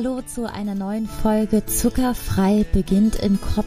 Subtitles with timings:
[0.00, 3.66] Hallo zu einer neuen Folge Zuckerfrei beginnt im Kopf.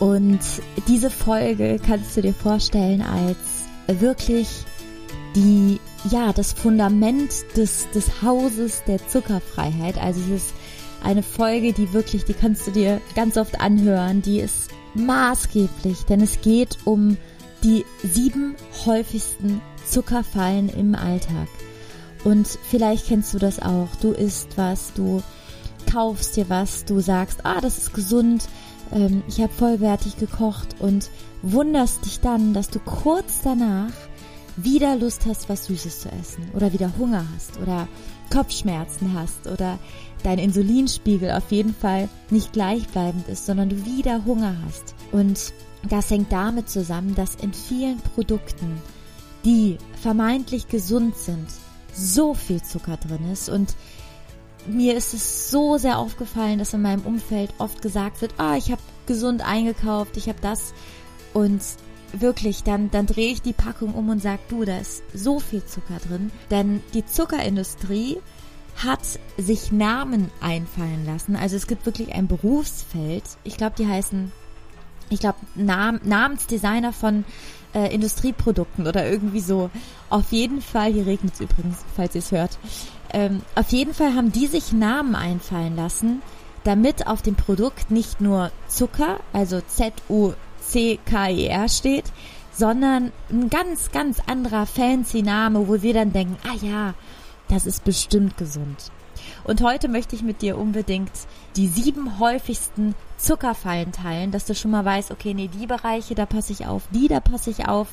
[0.00, 0.40] Und
[0.88, 3.38] diese Folge kannst du dir vorstellen als
[3.86, 4.48] wirklich
[5.36, 5.78] die,
[6.10, 10.02] ja, das Fundament des, des Hauses der Zuckerfreiheit.
[10.02, 10.54] Also es ist
[11.04, 14.22] eine Folge, die wirklich, die kannst du dir ganz oft anhören.
[14.22, 17.16] Die ist maßgeblich, denn es geht um
[17.62, 21.46] die sieben häufigsten Zuckerfallen im Alltag.
[22.24, 23.88] Und vielleicht kennst du das auch.
[24.00, 25.22] Du isst was, du
[25.90, 28.48] kaufst dir was, du sagst, ah, das ist gesund,
[28.92, 31.10] ähm, ich habe vollwertig gekocht und
[31.42, 33.92] wunderst dich dann, dass du kurz danach
[34.56, 37.88] wieder Lust hast, was Süßes zu essen oder wieder Hunger hast oder
[38.32, 39.78] Kopfschmerzen hast oder
[40.22, 44.94] dein Insulinspiegel auf jeden Fall nicht gleichbleibend ist, sondern du wieder Hunger hast.
[45.12, 45.52] Und
[45.88, 48.76] das hängt damit zusammen, dass in vielen Produkten,
[49.44, 51.46] die vermeintlich gesund sind,
[51.94, 53.74] so viel Zucker drin ist und
[54.66, 58.70] mir ist es so sehr aufgefallen, dass in meinem Umfeld oft gesagt wird, ah, ich
[58.70, 60.74] habe gesund eingekauft, ich habe das
[61.32, 61.62] und
[62.12, 65.64] wirklich, dann, dann drehe ich die Packung um und sage, du, da ist so viel
[65.64, 68.18] Zucker drin, denn die Zuckerindustrie
[68.76, 69.00] hat
[69.36, 71.36] sich Namen einfallen lassen.
[71.36, 73.24] Also es gibt wirklich ein Berufsfeld.
[73.44, 74.32] Ich glaube, die heißen,
[75.10, 77.24] ich glaube, Nam Namensdesigner von
[77.74, 79.70] äh, Industrieprodukten oder irgendwie so.
[80.08, 82.58] Auf jeden Fall, hier regnet es übrigens, falls ihr es hört.
[83.12, 86.22] Ähm, auf jeden Fall haben die sich Namen einfallen lassen,
[86.64, 92.04] damit auf dem Produkt nicht nur Zucker, also Z-U-C-K-E-R steht,
[92.52, 96.94] sondern ein ganz, ganz anderer fancy Name, wo wir dann denken, ah ja,
[97.48, 98.90] das ist bestimmt gesund.
[99.50, 101.10] Und heute möchte ich mit dir unbedingt
[101.56, 106.24] die sieben häufigsten Zuckerfallen teilen, dass du schon mal weißt, okay, nee, die Bereiche, da
[106.24, 107.88] passe ich auf, die, da passe ich auf.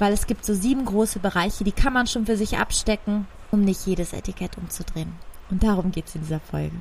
[0.00, 3.60] Weil es gibt so sieben große Bereiche, die kann man schon für sich abstecken, um
[3.60, 5.12] nicht jedes Etikett umzudrehen.
[5.52, 6.74] Und darum geht es in dieser Folge.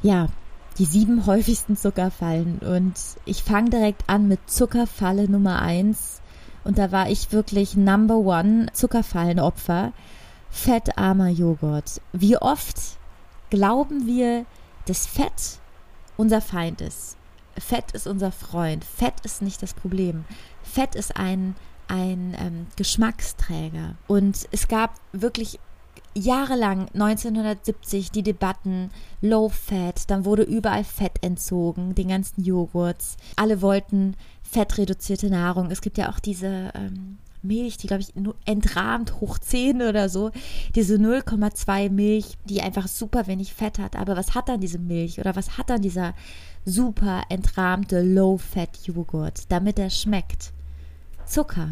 [0.00, 0.28] Ja,
[0.78, 2.60] die sieben häufigsten Zuckerfallen.
[2.60, 2.94] Und
[3.24, 6.20] ich fange direkt an mit Zuckerfalle Nummer eins.
[6.62, 9.92] Und da war ich wirklich Number One Zuckerfallenopfer.
[10.50, 12.00] Fettarmer Joghurt.
[12.12, 12.76] Wie oft
[13.54, 14.46] glauben wir,
[14.86, 15.60] dass Fett
[16.16, 17.16] unser Feind ist.
[17.56, 18.84] Fett ist unser Freund.
[18.84, 20.24] Fett ist nicht das Problem.
[20.64, 21.54] Fett ist ein,
[21.86, 23.94] ein ähm, Geschmacksträger.
[24.08, 25.60] Und es gab wirklich
[26.16, 33.16] jahrelang 1970 die Debatten Low Fat, dann wurde überall Fett entzogen, den ganzen Joghurts.
[33.36, 35.70] Alle wollten fettreduzierte Nahrung.
[35.70, 38.12] Es gibt ja auch diese ähm, Milch, die glaube ich
[38.44, 40.30] entrahmt hoch 10 oder so,
[40.74, 43.96] diese 0,2 Milch, die einfach super wenig Fett hat.
[43.96, 46.14] Aber was hat dann diese Milch oder was hat dann dieser
[46.64, 50.52] super entrahmte Low-Fat-Joghurt, damit er schmeckt?
[51.26, 51.70] Zucker.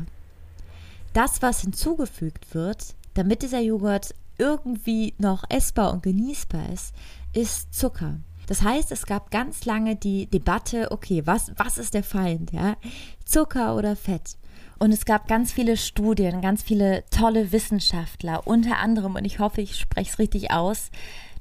[1.12, 6.94] Das, was hinzugefügt wird, damit dieser Joghurt irgendwie noch essbar und genießbar ist,
[7.34, 8.18] ist Zucker.
[8.46, 12.76] Das heißt, es gab ganz lange die Debatte, okay, was, was ist der Feind, ja?
[13.24, 14.36] Zucker oder Fett?
[14.82, 19.60] Und es gab ganz viele Studien, ganz viele tolle Wissenschaftler, unter anderem, und ich hoffe,
[19.60, 20.90] ich spreche es richtig aus,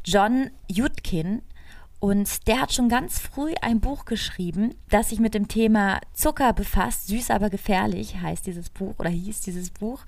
[0.06, 1.42] John Yudkin.
[2.00, 6.54] Und der hat schon ganz früh ein Buch geschrieben, das sich mit dem Thema Zucker
[6.54, 7.08] befasst.
[7.08, 10.02] Süß, aber gefährlich heißt dieses Buch oder hieß dieses Buch.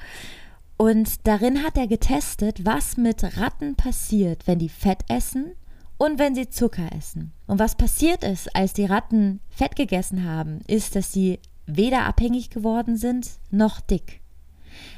[0.77, 5.53] Und darin hat er getestet, was mit Ratten passiert, wenn die Fett essen
[5.97, 7.31] und wenn sie Zucker essen.
[7.47, 12.49] Und was passiert ist, als die Ratten Fett gegessen haben, ist, dass sie weder abhängig
[12.49, 14.21] geworden sind noch dick.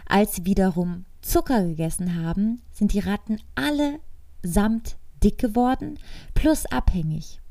[0.05, 5.97] Als sie wiederum Zucker gegessen haben, sind die Ratten allesamt dick geworden
[6.33, 7.41] plus abhängig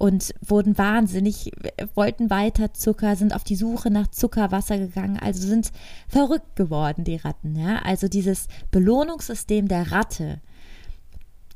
[0.00, 1.52] und wurden wahnsinnig,
[1.94, 5.72] wollten weiter Zucker, sind auf die Suche nach Zuckerwasser gegangen, also sind
[6.08, 7.54] verrückt geworden, die Ratten.
[7.54, 7.80] Ja?
[7.82, 10.40] Also dieses Belohnungssystem der Ratte,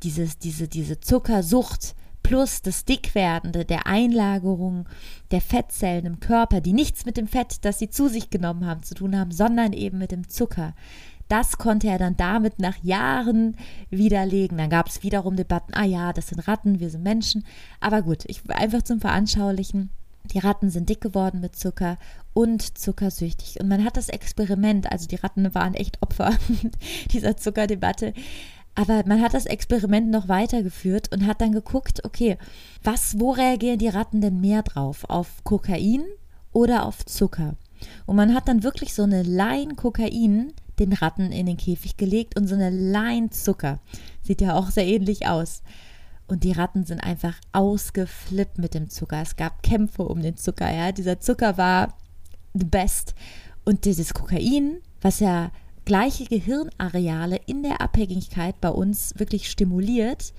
[0.02, 4.88] dieses, diese, diese Zuckersucht, plus das Dickwerdende der Einlagerung
[5.30, 8.82] der Fettzellen im Körper, die nichts mit dem Fett, das sie zu sich genommen haben,
[8.82, 10.74] zu tun haben, sondern eben mit dem Zucker.
[11.28, 13.56] Das konnte er dann damit nach Jahren
[13.90, 14.58] widerlegen.
[14.58, 17.44] Dann gab es wiederum Debatten, ah ja, das sind Ratten, wir sind Menschen.
[17.80, 19.90] Aber gut, ich einfach zum Veranschaulichen.
[20.32, 21.98] Die Ratten sind dick geworden mit Zucker
[22.32, 23.60] und zuckersüchtig.
[23.60, 26.32] Und man hat das Experiment, also die Ratten waren echt Opfer
[27.12, 28.14] dieser Zuckerdebatte,
[28.74, 32.36] aber man hat das Experiment noch weitergeführt und hat dann geguckt, okay,
[32.82, 35.04] was, wo reagieren die Ratten denn mehr drauf?
[35.08, 36.04] Auf Kokain
[36.52, 37.54] oder auf Zucker?
[38.06, 42.36] Und man hat dann wirklich so eine Line Kokain den Ratten in den Käfig gelegt
[42.36, 43.78] und so eine Line Zucker.
[44.22, 45.62] Sieht ja auch sehr ähnlich aus.
[46.26, 49.20] Und die Ratten sind einfach ausgeflippt mit dem Zucker.
[49.20, 50.90] Es gab Kämpfe um den Zucker, ja.
[50.90, 51.94] Dieser Zucker war
[52.54, 53.14] the best.
[53.64, 55.50] Und dieses Kokain, was ja
[55.84, 60.32] gleiche Gehirnareale in der Abhängigkeit bei uns wirklich stimuliert,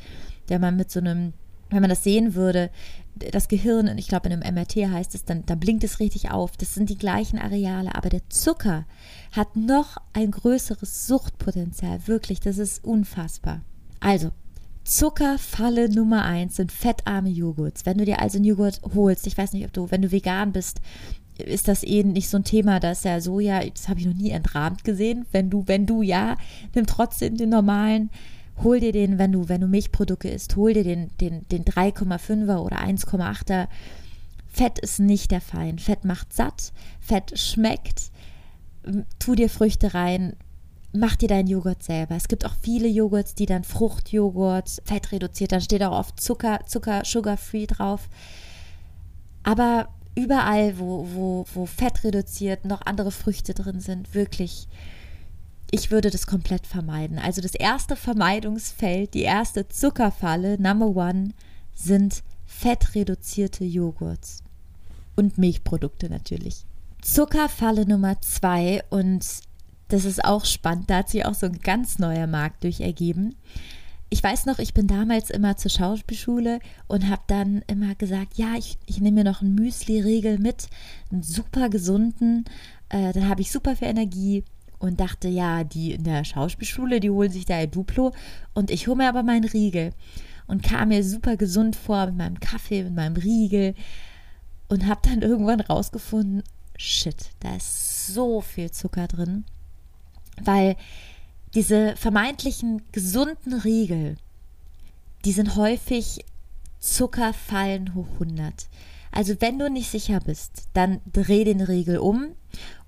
[0.50, 1.34] der man mit so einem,
[1.70, 2.70] wenn man das sehen würde,
[3.16, 6.58] das Gehirn, ich glaube in einem MRT heißt es, dann, dann blinkt es richtig auf.
[6.58, 8.86] Das sind die gleichen Areale, aber der Zucker
[9.32, 12.08] hat noch ein größeres Suchtpotenzial.
[12.08, 13.62] Wirklich, das ist unfassbar.
[14.02, 14.32] Also,
[14.84, 17.88] Zuckerfalle Nummer eins sind fettarme Joghurts.
[17.88, 20.52] Wenn du dir also einen Joghurt holst, ich weiß nicht, ob du, wenn du vegan
[20.52, 20.80] bist,
[21.38, 24.14] ist das eh nicht so ein Thema, da ist ja Soja, das habe ich noch
[24.14, 25.26] nie entrahmt gesehen.
[25.32, 26.38] Wenn du, wenn du ja,
[26.74, 28.10] nimm trotzdem den normalen,
[28.64, 32.58] hol dir den, wenn du, wenn du Milchprodukte isst, hol dir den, den, den 3,5er
[32.58, 33.68] oder 1,8er.
[34.48, 35.82] Fett ist nicht der Feind.
[35.82, 38.12] Fett macht satt, Fett schmeckt.
[39.20, 40.36] Tu dir Früchte rein,
[40.94, 42.16] mach dir deinen Joghurt selber.
[42.16, 46.62] Es gibt auch viele Joghurts, die dann Fruchtjoghurt, Fett reduziert, dann steht auch oft Zucker,
[46.66, 48.08] Zucker, Sugar-Free drauf.
[49.44, 54.68] Aber überall, wo, wo, wo Fett reduziert, noch andere Früchte drin sind, wirklich,
[55.72, 57.20] ich würde das komplett vermeiden.
[57.20, 61.32] Also das erste Vermeidungsfeld, die erste Zuckerfalle, Number One,
[61.74, 64.42] sind fettreduzierte Joghurts
[65.16, 66.66] und Milchprodukte natürlich.
[67.02, 69.26] Zuckerfalle Nummer zwei und
[69.90, 73.36] das ist auch spannend, da hat sich auch so ein ganz neuer Markt durch ergeben
[74.10, 78.56] ich weiß noch, ich bin damals immer zur Schauspielschule und habe dann immer gesagt, ja,
[78.58, 80.68] ich, ich nehme mir noch einen Müsli-Riegel mit,
[81.12, 82.46] einen super gesunden,
[82.90, 84.44] äh, dann habe ich super viel Energie
[84.80, 88.14] und dachte, ja, die in der Schauspielschule, die holen sich da ein Duplo.
[88.54, 89.94] Und ich hole mir aber meinen Riegel
[90.48, 93.74] und kam mir super gesund vor mit meinem Kaffee, mit meinem Riegel
[94.68, 96.44] und habe dann irgendwann rausgefunden,
[96.78, 99.46] shit, da ist so viel Zucker drin,
[100.44, 100.76] weil
[101.56, 104.18] diese vermeintlichen gesunden Riegel,
[105.24, 106.24] die sind häufig
[106.80, 108.68] Zuckerfallen hoch 100.
[109.12, 112.36] Also wenn du nicht sicher bist, dann dreh den Riegel um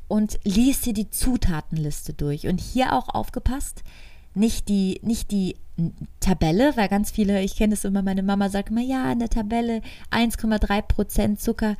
[0.07, 2.47] und lies dir die Zutatenliste durch.
[2.47, 3.83] Und hier auch aufgepasst,
[4.35, 5.55] nicht die, nicht die
[6.19, 9.29] Tabelle, weil ganz viele, ich kenne es immer, meine Mama sagt immer, ja, in der
[9.29, 9.81] Tabelle
[10.11, 11.75] 1,3 Prozent Zucker.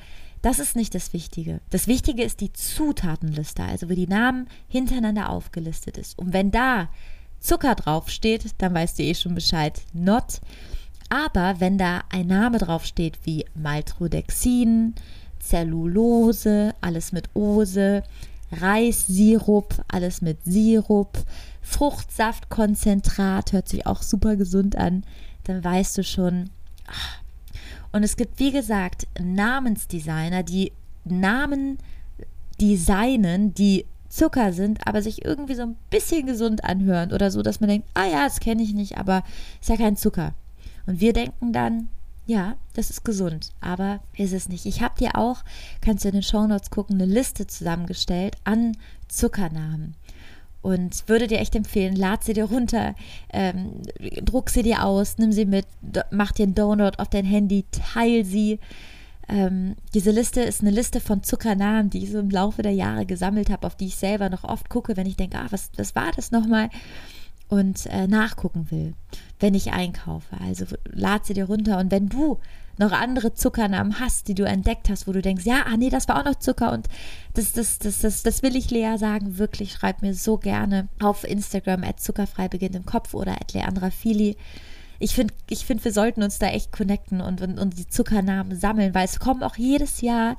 [0.47, 1.59] Das ist nicht das Wichtige.
[1.71, 6.17] Das Wichtige ist die Zutatenliste, also wo die Namen hintereinander aufgelistet ist.
[6.17, 6.87] Und wenn da
[7.41, 9.81] Zucker draufsteht, dann weißt du eh schon Bescheid.
[9.91, 10.39] Not.
[11.09, 14.95] Aber wenn da ein Name draufsteht wie Maltrodexin,
[15.39, 18.03] Zellulose, alles mit Ose,
[18.53, 21.25] Reissirup, alles mit Sirup,
[21.61, 25.03] Fruchtsaftkonzentrat, hört sich auch super gesund an,
[25.43, 26.51] dann weißt du schon,
[26.87, 27.19] ach,
[27.91, 30.71] und es gibt, wie gesagt, Namensdesigner, die
[31.05, 31.77] Namen
[32.59, 37.59] designen, die Zucker sind, aber sich irgendwie so ein bisschen gesund anhören oder so, dass
[37.59, 39.23] man denkt, ah ja, das kenne ich nicht, aber
[39.61, 40.33] ist ja kein Zucker.
[40.85, 41.89] Und wir denken dann,
[42.25, 44.65] ja, das ist gesund, aber ist es nicht.
[44.65, 45.43] Ich habe dir auch,
[45.81, 48.75] kannst du in den Shownotes gucken, eine Liste zusammengestellt an
[49.07, 49.95] Zuckernamen
[50.67, 52.93] und würde dir echt empfehlen, lad sie dir runter,
[53.31, 53.83] ähm,
[54.21, 55.65] druck sie dir aus, nimm sie mit,
[56.11, 58.59] mach dir einen Download auf dein Handy, teil sie.
[59.29, 63.05] Ähm, diese Liste ist eine Liste von Zuckernamen, die ich so im Laufe der Jahre
[63.05, 65.95] gesammelt habe, auf die ich selber noch oft gucke, wenn ich denke, ah, was, was
[65.95, 66.69] war das nochmal?
[67.47, 68.93] Und äh, nachgucken will,
[69.39, 70.35] wenn ich einkaufe.
[70.45, 72.39] Also lad sie dir runter und wenn du
[72.77, 76.07] noch andere Zuckernamen hast, die du entdeckt hast, wo du denkst, ja, ah nee, das
[76.07, 76.87] war auch noch Zucker und
[77.33, 81.23] das, das, das, das, das will ich Lea sagen, wirklich, schreib mir so gerne auf
[81.23, 84.37] Instagram at zuckerfrei im Kopf oder at Leandra Fili.
[84.99, 88.57] Ich finde, ich find, wir sollten uns da echt connecten und, und, und die Zuckernamen
[88.57, 90.37] sammeln, weil es kommen auch jedes Jahr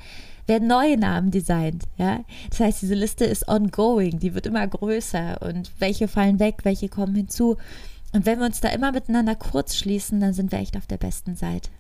[0.49, 2.25] werden neue Namen designt, ja.
[2.49, 6.89] Das heißt, diese Liste ist ongoing, die wird immer größer und welche fallen weg, welche
[6.89, 7.57] kommen hinzu.
[8.13, 10.97] Und wenn wir uns da immer miteinander kurz schließen, dann sind wir echt auf der
[10.97, 11.71] besten Seite.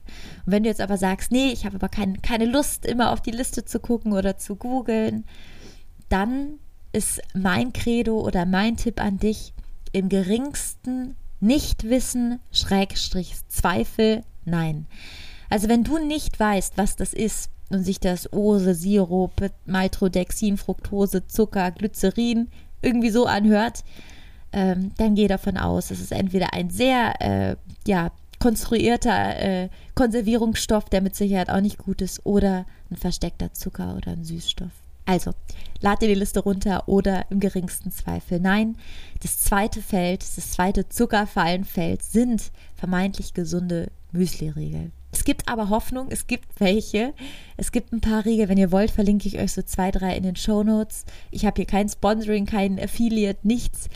[0.44, 3.22] Und wenn du jetzt aber sagst, nee, ich habe aber kein, keine Lust, immer auf
[3.22, 5.24] die Liste zu gucken oder zu googeln,
[6.08, 6.58] dann
[6.92, 9.54] ist mein Credo oder mein Tipp an dich,
[9.92, 14.86] im geringsten Nichtwissen, Schrägstrich Zweifel, nein.
[15.48, 21.26] Also wenn du nicht weißt, was das ist und sich das Ose, Sirup, Maltodexin, Fructose,
[21.26, 22.48] Zucker, Glycerin
[22.82, 23.84] irgendwie so anhört,
[24.52, 30.86] ähm, dann geh davon aus, es ist entweder ein sehr äh, ja, konstruierter äh, Konservierungsstoff,
[30.86, 34.70] der mit Sicherheit auch nicht gut ist, oder ein versteckter Zucker oder ein Süßstoff.
[35.04, 35.32] Also,
[35.80, 38.76] lad dir die Liste runter oder im geringsten Zweifel nein.
[39.22, 44.90] Das zweite Feld, das zweite Zuckerfallenfeld sind vermeintlich gesunde Müsli-Riegel.
[45.10, 47.14] Es gibt aber Hoffnung, es gibt welche.
[47.56, 48.48] Es gibt ein paar Riegel.
[48.48, 51.06] Wenn ihr wollt, verlinke ich euch so zwei, drei in den Show Notes.
[51.30, 53.88] Ich habe hier kein Sponsoring, kein Affiliate, nichts.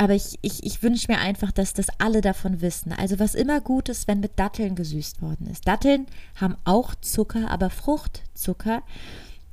[0.00, 2.90] Aber ich, ich, ich wünsche mir einfach, dass das alle davon wissen.
[2.90, 5.68] Also was immer gut ist, wenn mit Datteln gesüßt worden ist.
[5.68, 8.82] Datteln haben auch Zucker, aber Fruchtzucker.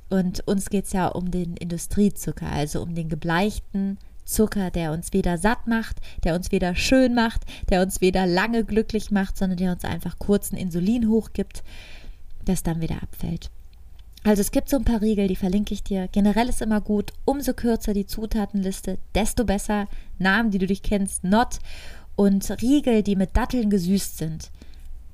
[0.08, 5.12] Und uns geht es ja um den Industriezucker, also um den gebleichten Zucker, der uns
[5.12, 9.58] weder satt macht, der uns weder schön macht, der uns weder lange glücklich macht, sondern
[9.58, 11.62] der uns einfach kurzen Insulin hochgibt,
[12.46, 13.50] das dann wieder abfällt.
[14.28, 16.06] Also es gibt so ein paar Riegel, die verlinke ich dir.
[16.12, 19.88] Generell ist immer gut, umso kürzer die Zutatenliste, desto besser.
[20.18, 21.60] Namen, die du dich kennst, not.
[22.14, 24.50] Und Riegel, die mit Datteln gesüßt sind,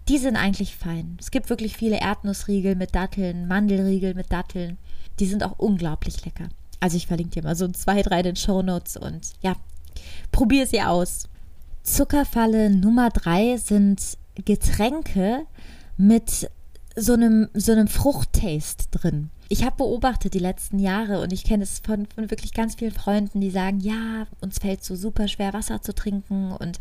[0.09, 1.16] die sind eigentlich fein.
[1.21, 4.78] Es gibt wirklich viele Erdnussriegel mit Datteln, Mandelriegel mit Datteln.
[5.21, 6.49] Die sind auch unglaublich lecker.
[6.80, 9.54] Also ich verlinke dir mal so zwei, drei in den Show Notes und ja,
[10.33, 11.28] probier sie aus.
[11.85, 15.47] Zuckerfalle Nummer drei sind Getränke
[15.97, 16.50] mit
[16.96, 19.30] so einem, so einem Fruchttaste drin.
[19.48, 22.92] Ich habe beobachtet die letzten Jahre und ich kenne es von, von wirklich ganz vielen
[22.92, 26.78] Freunden, die sagen, ja, uns fällt so super schwer Wasser zu trinken und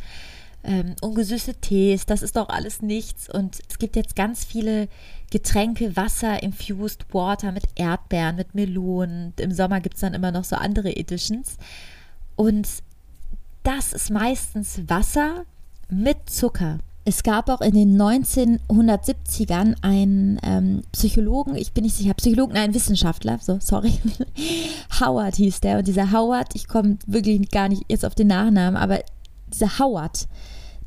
[0.64, 3.30] ähm, ungesüßte Tees, das ist doch alles nichts.
[3.30, 4.88] Und es gibt jetzt ganz viele
[5.30, 9.34] Getränke, Wasser, Infused Water mit Erdbeeren, mit Melonen.
[9.38, 11.58] Im Sommer gibt es dann immer noch so andere Editions.
[12.36, 12.68] Und
[13.64, 15.44] das ist meistens Wasser
[15.90, 16.80] mit Zucker.
[17.06, 22.74] Es gab auch in den 1970ern einen ähm, Psychologen, ich bin nicht sicher, Psychologen, nein,
[22.74, 23.94] Wissenschaftler, so, sorry.
[25.02, 25.80] Howard hieß der.
[25.80, 29.00] Und dieser Howard, ich komme wirklich gar nicht jetzt auf den Nachnamen, aber
[29.52, 30.28] dieser Howard,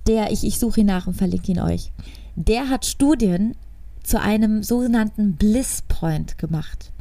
[0.07, 1.93] der, ich, ich suche ihn nach und verlinke ihn euch,
[2.35, 3.55] der hat Studien
[4.03, 6.93] zu einem sogenannten Bliss Point gemacht.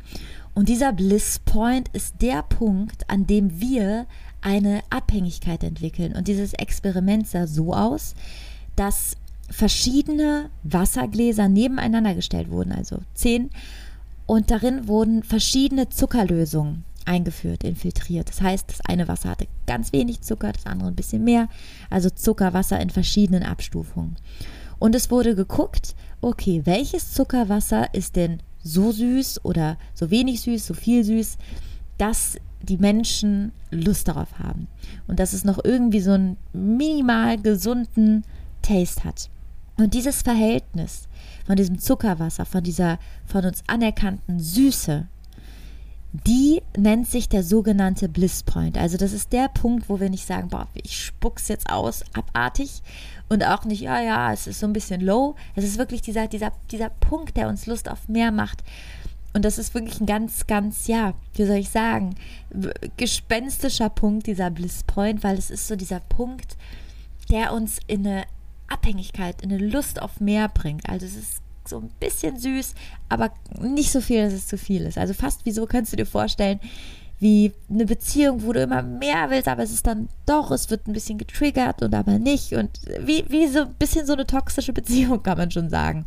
[0.56, 4.08] Und dieser Bliss Point ist der Punkt, an dem wir
[4.42, 6.16] eine Abhängigkeit entwickeln.
[6.16, 8.16] Und dieses Experiment sah so aus,
[8.76, 9.16] dass
[9.50, 13.50] verschiedene Wassergläser nebeneinander gestellt wurden, also zehn,
[14.26, 18.30] und darin wurden verschiedene Zuckerlösungen eingeführt, infiltriert.
[18.30, 21.48] Das heißt, das eine Wasser hatte ganz wenig Zucker, das andere ein bisschen mehr.
[21.90, 24.16] Also Zuckerwasser in verschiedenen Abstufungen.
[24.80, 30.66] Und es wurde geguckt, okay, welches Zuckerwasser ist denn so süß oder so wenig süß,
[30.66, 31.38] so viel süß,
[32.00, 34.68] dass die Menschen Lust darauf haben.
[35.08, 38.24] Und dass es noch irgendwie so einen minimal gesunden
[38.66, 39.30] Taste hat.
[39.78, 41.08] Und dieses Verhältnis
[41.46, 45.08] von diesem Zuckerwasser, von dieser von uns anerkannten Süße
[46.26, 48.78] die nennt sich der sogenannte Bliss Point.
[48.78, 52.82] Also das ist der Punkt, wo wir nicht sagen, boah, ich spuck's jetzt aus, abartig.
[53.28, 55.36] Und auch nicht, ja, ja, es ist so ein bisschen low.
[55.56, 58.64] Es ist wirklich dieser, dieser, dieser Punkt, der uns Lust auf mehr macht.
[59.34, 62.16] Und das ist wirklich ein ganz, ganz, ja, wie soll ich sagen,
[62.96, 66.56] gespenstischer Punkt, dieser Bliss Point, weil es ist so dieser Punkt,
[67.30, 68.24] der uns in eine
[68.68, 70.90] Abhängigkeit, in eine Lust auf mehr bringt.
[70.90, 72.76] Also es ist so ein bisschen süß,
[73.10, 74.98] aber nicht so viel, dass es zu viel ist.
[74.98, 76.60] Also fast wie so kannst du dir vorstellen,
[77.20, 80.88] wie eine Beziehung, wo du immer mehr willst, aber es ist dann doch, es wird
[80.88, 82.54] ein bisschen getriggert und aber nicht.
[82.54, 82.70] Und
[83.00, 86.06] wie, wie so ein bisschen so eine toxische Beziehung, kann man schon sagen.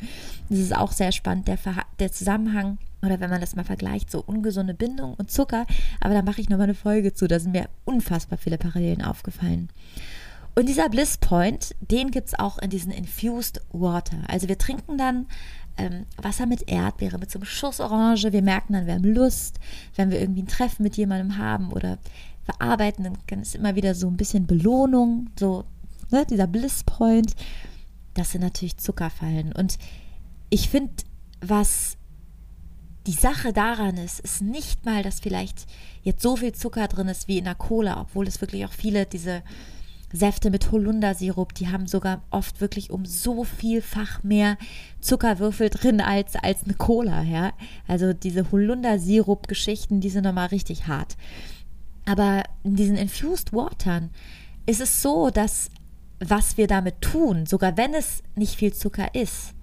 [0.51, 1.59] Das ist auch sehr spannend, der,
[1.99, 2.79] der Zusammenhang.
[3.01, 5.67] Oder wenn man das mal vergleicht, so ungesunde Bindung und Zucker.
[6.01, 7.27] Aber da mache ich nochmal eine Folge zu.
[7.27, 9.71] Da sind mir unfassbar viele Parallelen aufgefallen.
[10.59, 14.17] Und dieser Bliss Point, den gibt es auch in diesen Infused Water.
[14.27, 15.29] Also wir trinken dann
[15.77, 18.33] ähm, Wasser mit Erdbeere, mit so einem Schuss Orange.
[18.33, 19.61] Wir merken dann, wir haben Lust,
[19.95, 21.99] wenn wir irgendwie ein Treffen mit jemandem haben oder
[22.45, 25.65] wir arbeiten, dann ist immer wieder so ein bisschen Belohnung, so
[26.11, 27.37] ne, dieser Bliss Point.
[28.15, 29.53] Das sind natürlich Zuckerfallen.
[29.53, 29.79] Und
[30.51, 30.93] ich finde,
[31.41, 31.97] was
[33.07, 35.69] die Sache daran ist, ist nicht mal, dass vielleicht
[36.03, 39.07] jetzt so viel Zucker drin ist wie in der Cola, obwohl es wirklich auch viele
[39.07, 39.45] diese
[40.13, 44.57] Säfte mit Holundersirup, die haben sogar oft wirklich um so vielfach mehr
[45.01, 47.53] Zuckerwürfel drin als, als eine Cola, ja.
[47.87, 51.17] Also diese Holundersirup-Geschichten, die sind nochmal richtig hart.
[52.07, 54.11] Aber in diesen Infused Watern
[54.65, 55.71] ist es so, dass
[56.21, 59.55] was wir damit tun, sogar wenn es nicht viel Zucker ist,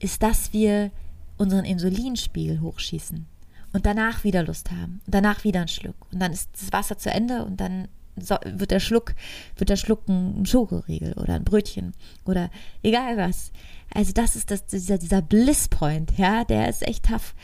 [0.00, 0.90] ist, dass wir
[1.38, 3.26] unseren Insulinspiegel hochschießen
[3.72, 6.98] und danach wieder Lust haben und danach wieder einen Schluck und dann ist das Wasser
[6.98, 9.14] zu Ende und dann so, wird der Schluck,
[9.56, 11.94] wird der Schluck ein Schokoriegel oder ein Brötchen
[12.24, 12.50] oder
[12.82, 13.50] egal was.
[13.92, 17.34] Also das ist das, dieser, dieser Bliss-Point, ja, der ist echt tough.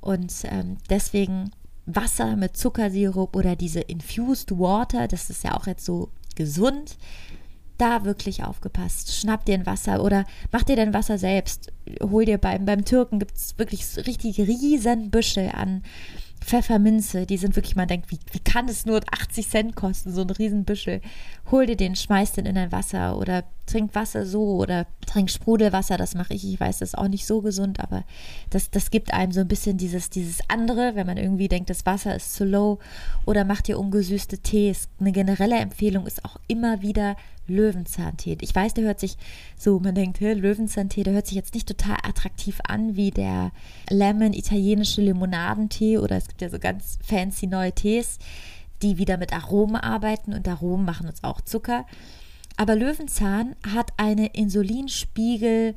[0.00, 1.50] Und ähm, deswegen
[1.86, 6.96] Wasser mit Zuckersirup oder diese Infused Water, das ist ja auch jetzt so gesund.
[7.78, 9.14] Da wirklich aufgepasst.
[9.14, 11.72] Schnapp dir ein Wasser oder mach dir dein Wasser selbst.
[12.02, 15.82] Hol dir beim, beim Türken gibt es wirklich richtig riesen Büschel an
[16.50, 20.22] Pfefferminze, die sind wirklich, man denkt, wie, wie kann es nur 80 Cent kosten, so
[20.22, 21.00] ein Riesenbüschel.
[21.52, 25.96] Hol dir den, schmeiß den in dein Wasser oder trink Wasser so oder trink Sprudelwasser,
[25.96, 26.44] das mache ich.
[26.44, 28.04] Ich weiß, das ist auch nicht so gesund, aber
[28.50, 31.86] das, das gibt einem so ein bisschen dieses, dieses andere, wenn man irgendwie denkt, das
[31.86, 32.78] Wasser ist zu low
[33.26, 34.88] oder macht dir ungesüßte Tees.
[34.98, 38.38] Eine generelle Empfehlung ist auch immer wieder Löwenzahntee.
[38.40, 39.16] Ich weiß, der hört sich
[39.56, 43.50] so, man denkt, Löwenzahntee, der hört sich jetzt nicht total attraktiv an wie der
[43.88, 48.18] Lemon italienische Limonadentee oder es gibt ja so ganz fancy neue Tees.
[48.82, 51.84] die wieder mit Aromen arbeiten und Aromen machen uns auch Zucker.
[52.60, 55.74] Aber Löwenzahn hat eine Insulinspiegel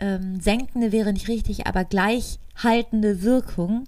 [0.00, 3.84] ähm, senkende wäre nicht richtig, aber gleichhaltende Wirkung.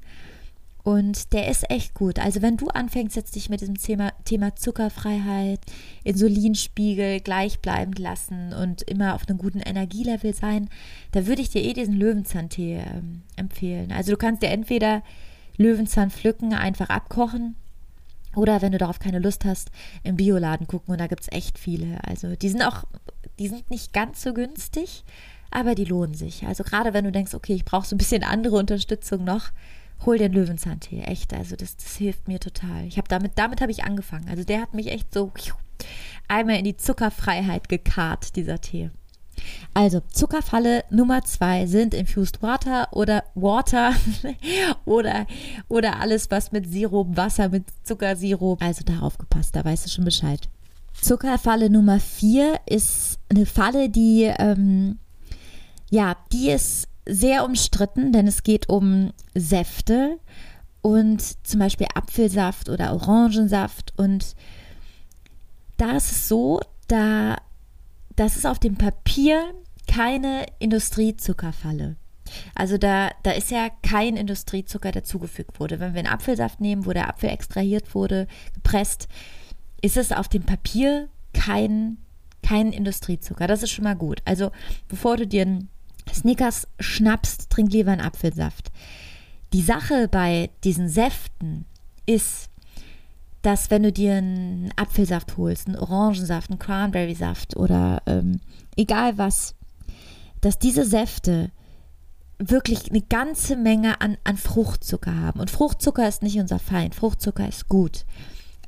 [0.84, 2.20] Und der ist echt gut.
[2.20, 5.58] Also wenn du anfängst jetzt dich mit diesem Thema, Thema Zuckerfreiheit,
[6.04, 10.70] Insulinspiegel gleichbleibend lassen und immer auf einem guten Energielevel sein,
[11.10, 13.90] da würde ich dir eh diesen Löwenzahntee ähm, empfehlen.
[13.90, 15.02] Also du kannst dir entweder
[15.56, 17.56] Löwenzahn pflücken, einfach abkochen
[18.36, 19.70] oder wenn du darauf keine Lust hast,
[20.04, 21.98] im Bioladen gucken und da gibt es echt viele.
[22.04, 22.84] Also die sind auch,
[23.38, 25.04] die sind nicht ganz so günstig,
[25.50, 26.46] aber die lohnen sich.
[26.46, 29.50] Also gerade wenn du denkst, okay, ich brauche so ein bisschen andere Unterstützung noch,
[30.04, 31.32] hol den Löwenzahntee, echt.
[31.32, 32.84] Also das, das hilft mir total.
[32.86, 34.28] Ich habe damit, damit habe ich angefangen.
[34.28, 35.32] Also der hat mich echt so
[36.28, 38.90] einmal in die Zuckerfreiheit gekarrt, dieser Tee.
[39.74, 43.92] Also Zuckerfalle Nummer zwei sind Infused Water oder Water
[44.84, 45.26] oder,
[45.68, 48.62] oder alles, was mit Sirup, Wasser, mit Zuckersirup.
[48.62, 50.48] Also da aufgepasst, da weißt du schon Bescheid.
[51.00, 54.98] Zuckerfalle Nummer vier ist eine Falle, die ähm,
[55.90, 60.18] ja, die ist sehr umstritten, denn es geht um Säfte
[60.82, 63.92] und zum Beispiel Apfelsaft oder Orangensaft.
[63.96, 64.34] Und
[65.76, 67.36] da ist es so, da
[68.16, 69.54] das ist auf dem Papier
[69.86, 71.96] keine Industriezuckerfalle.
[72.54, 75.78] Also da, da ist ja kein Industriezucker dazugefügt wurde.
[75.78, 79.08] Wenn wir einen Apfelsaft nehmen, wo der Apfel extrahiert wurde, gepresst,
[79.80, 81.98] ist es auf dem Papier kein,
[82.42, 83.46] kein Industriezucker.
[83.46, 84.22] Das ist schon mal gut.
[84.24, 84.50] Also
[84.88, 85.68] bevor du dir einen
[86.12, 88.72] Snickers schnappst, trink lieber einen Apfelsaft.
[89.52, 91.66] Die Sache bei diesen Säften
[92.06, 92.50] ist,
[93.46, 98.40] dass wenn du dir einen Apfelsaft holst, einen Orangensaft, einen Cranberry-Saft oder ähm,
[98.76, 99.54] egal was,
[100.40, 101.52] dass diese Säfte
[102.38, 105.38] wirklich eine ganze Menge an, an Fruchtzucker haben.
[105.38, 108.04] Und Fruchtzucker ist nicht unser Feind, Fruchtzucker ist gut.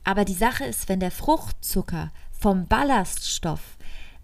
[0.05, 3.79] Aber die Sache ist, wenn der Fruchtzucker vom Ballaststoff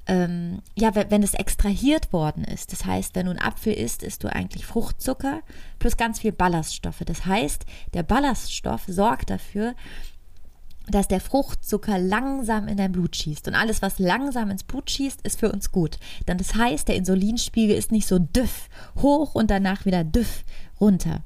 [0.07, 4.23] ähm, ja, wenn es extrahiert worden ist, das heißt, wenn du einen Apfel isst, isst
[4.23, 5.41] du eigentlich Fruchtzucker
[5.79, 7.03] plus ganz viel Ballaststoffe.
[7.07, 9.75] Das heißt, der Ballaststoff sorgt dafür,
[10.89, 13.49] dass der Fruchtzucker langsam in dein Blut schießt.
[13.49, 15.99] Und alles, was langsam ins Blut schießt, ist für uns gut.
[16.29, 20.45] Denn das heißt, der Insulinspiegel ist nicht so düff hoch und danach wieder düff
[20.81, 21.23] runter.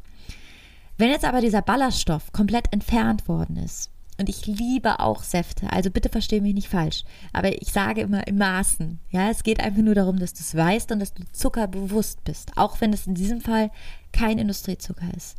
[0.97, 3.90] Wenn jetzt aber dieser Ballaststoff komplett entfernt worden ist,
[4.21, 5.73] und ich liebe auch Säfte.
[5.73, 7.05] Also bitte verstehe mich nicht falsch.
[7.33, 8.99] Aber ich sage immer im Maßen.
[9.11, 12.25] Ja, es geht einfach nur darum, dass du es weißt und dass du Zucker bewusst
[12.25, 12.51] bist.
[12.57, 13.71] Auch wenn es in diesem Fall
[14.12, 15.37] kein Industriezucker ist.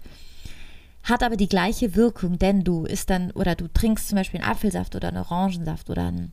[1.10, 4.52] Hat aber die gleiche Wirkung, denn du isst dann oder du trinkst zum Beispiel einen
[4.52, 6.32] Apfelsaft oder einen Orangensaft oder einen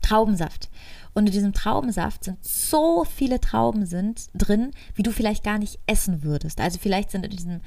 [0.00, 0.70] Traubensaft.
[1.14, 5.78] Und in diesem Traubensaft sind so viele Trauben sind drin, wie du vielleicht gar nicht
[5.86, 6.60] essen würdest.
[6.60, 7.60] Also vielleicht sind in diesem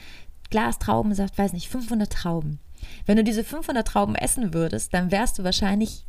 [0.49, 2.59] Glas Traubensaft, weiß nicht, 500 Trauben.
[3.05, 6.05] Wenn du diese 500 Trauben essen würdest, dann wärst du wahrscheinlich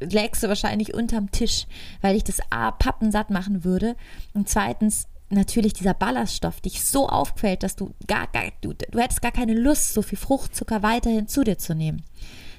[0.00, 1.66] lägst du wahrscheinlich unterm Tisch,
[2.00, 3.96] weil ich das A pappensatt machen würde
[4.32, 9.22] und zweitens natürlich dieser Ballaststoff dich so aufquält, dass du gar, gar du, du hättest
[9.22, 12.02] gar keine Lust, so viel Fruchtzucker weiterhin zu dir zu nehmen.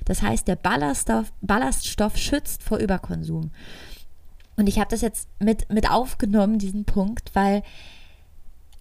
[0.05, 3.51] Das heißt, der Ballaststoff, Ballaststoff schützt vor Überkonsum.
[4.55, 7.63] Und ich habe das jetzt mit, mit aufgenommen, diesen Punkt, weil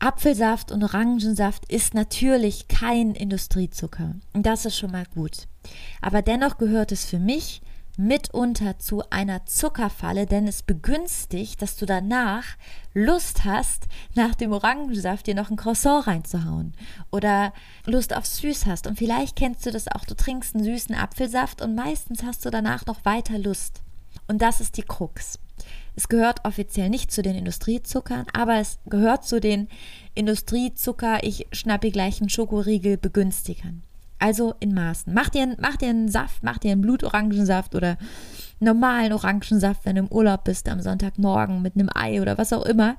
[0.01, 4.15] Apfelsaft und Orangensaft ist natürlich kein Industriezucker.
[4.33, 5.49] Und das ist schon mal gut.
[6.01, 7.63] Aber dennoch gehört es für mich
[7.99, 12.45] mitunter zu einer Zuckerfalle, denn es begünstigt, dass du danach
[12.95, 16.75] Lust hast, nach dem Orangensaft dir noch ein Croissant reinzuhauen
[17.11, 17.53] oder
[17.85, 18.87] Lust auf Süß hast.
[18.87, 22.51] Und vielleicht kennst du das auch, du trinkst einen süßen Apfelsaft und meistens hast du
[22.51, 23.83] danach noch weiter Lust.
[24.29, 25.39] Und das ist die Krux.
[25.97, 29.69] Es gehört offiziell nicht zu den Industriezuckern, aber es gehört zu den
[30.15, 33.83] Industriezucker, ich schnappe gleich einen Schokoriegel begünstigern.
[34.19, 35.13] Also in Maßen.
[35.15, 37.97] Mach dir, mach dir einen Saft, mach dir einen Blutorangensaft oder
[38.61, 42.67] normalen Orangensaft, wenn du im Urlaub bist am Sonntagmorgen mit einem Ei oder was auch
[42.67, 42.97] immer.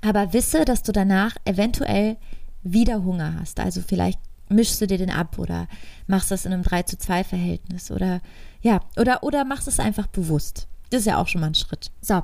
[0.00, 2.16] Aber wisse, dass du danach eventuell
[2.62, 3.60] wieder Hunger hast.
[3.60, 4.18] Also vielleicht
[4.48, 5.66] mischst du dir den ab oder
[6.06, 8.20] machst das in einem 3 zu 2 Verhältnis oder
[8.60, 10.68] ja, oder, oder machst es einfach bewusst.
[10.90, 11.90] Das ist ja auch schon mal ein Schritt.
[12.00, 12.22] So,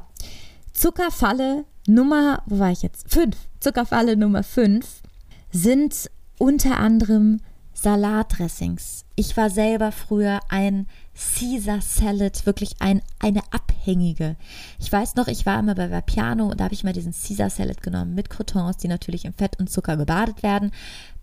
[0.72, 3.10] Zuckerfalle Nummer, wo war ich jetzt?
[3.12, 3.36] Fünf.
[3.60, 5.02] Zuckerfalle Nummer fünf
[5.50, 7.40] sind unter anderem
[7.80, 9.04] Salatdressings.
[9.14, 10.88] Ich war selber früher ein
[11.18, 14.36] Caesar Salad, wirklich ein, eine Abhängige.
[14.78, 17.50] Ich weiß noch, ich war immer bei Vapiano und da habe ich mal diesen Caesar
[17.50, 20.70] Salad genommen mit Croutons, die natürlich im Fett und Zucker gebadet werden,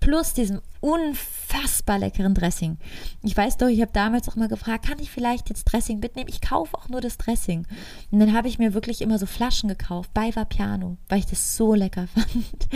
[0.01, 2.77] plus diesem unfassbar leckeren Dressing.
[3.23, 6.29] Ich weiß doch, ich habe damals auch mal gefragt, kann ich vielleicht jetzt Dressing mitnehmen?
[6.29, 7.65] Ich kaufe auch nur das Dressing.
[8.12, 11.55] Und dann habe ich mir wirklich immer so Flaschen gekauft bei Vapiano, weil ich das
[11.55, 12.67] so lecker fand.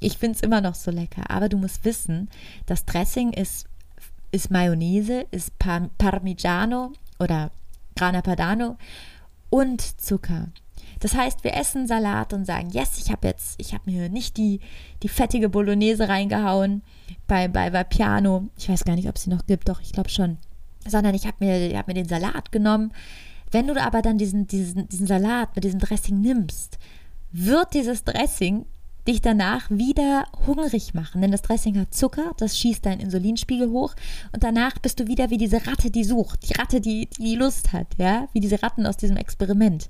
[0.00, 2.30] Ich finde es immer noch so lecker, aber du musst wissen,
[2.64, 3.66] das Dressing ist
[4.32, 7.52] ist Mayonnaise, ist Par Parmigiano oder
[7.94, 8.76] Grana Padano
[9.50, 10.48] und Zucker.
[11.00, 14.36] Das heißt, wir essen Salat und sagen, yes, ich habe jetzt, ich habe mir nicht
[14.36, 14.60] die,
[15.02, 16.82] die fettige Bolognese reingehauen
[17.26, 18.48] bei, bei, bei Piano.
[18.56, 20.38] Ich weiß gar nicht, ob es sie noch gibt, doch, ich glaube schon.
[20.86, 22.92] Sondern ich habe mir, hab mir den Salat genommen.
[23.50, 26.78] Wenn du aber dann diesen, diesen, diesen Salat mit diesem Dressing nimmst,
[27.32, 28.64] wird dieses Dressing
[29.06, 31.20] dich danach wieder hungrig machen.
[31.20, 33.94] Denn das Dressing hat Zucker, das schießt deinen Insulinspiegel hoch
[34.32, 36.48] und danach bist du wieder wie diese Ratte, die sucht.
[36.48, 39.88] Die Ratte, die, die Lust hat, ja, wie diese Ratten aus diesem Experiment.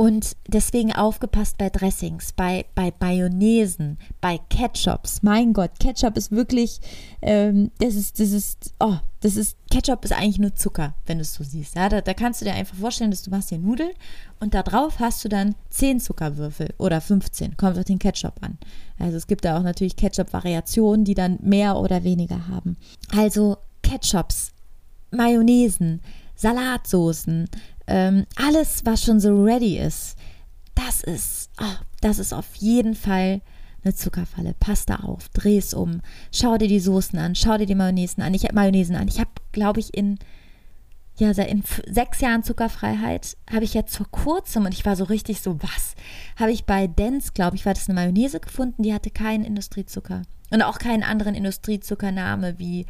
[0.00, 5.22] Und deswegen aufgepasst bei Dressings, bei, bei Mayonnaisen, bei Ketchups.
[5.22, 6.80] Mein Gott, Ketchup ist wirklich,
[7.20, 11.22] ähm, das ist, das ist, oh, das ist, Ketchup ist eigentlich nur Zucker, wenn du
[11.22, 11.76] es so siehst.
[11.76, 13.90] Ja, da, da kannst du dir einfach vorstellen, dass du machst dir Nudeln
[14.40, 18.56] und da drauf hast du dann 10 Zuckerwürfel oder 15, kommt auf den Ketchup an.
[18.98, 22.78] Also es gibt da auch natürlich Ketchup-Variationen, die dann mehr oder weniger haben.
[23.14, 24.52] Also Ketchups,
[25.10, 26.00] Mayonnaisen,
[26.36, 27.50] Salatsoßen,
[27.90, 30.16] ähm, alles, was schon so ready ist,
[30.74, 33.42] das ist, oh, das ist auf jeden Fall
[33.82, 34.54] eine Zuckerfalle.
[34.58, 36.00] Pass da auf, dreh es um,
[36.32, 38.32] schau dir die Soßen an, schau dir die Mayonnaisen an.
[38.32, 39.08] Ich habe Mayonnaisen an.
[39.08, 40.18] Ich habe, glaube ich, in
[41.18, 45.42] ja, in sechs Jahren Zuckerfreiheit habe ich jetzt vor kurzem und ich war so richtig
[45.42, 45.94] so, was?
[46.36, 50.22] Habe ich bei Dance, glaube ich, war das eine Mayonnaise gefunden, die hatte keinen Industriezucker.
[50.50, 52.86] Und auch keinen anderen Industriezuckername wie